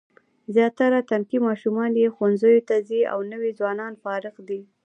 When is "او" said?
3.13-3.19